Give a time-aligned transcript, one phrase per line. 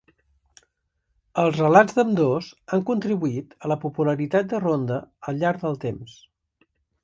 [1.43, 6.21] Els relats d'ambdós han contribuït a la popularitat de Ronda al llarg del temps.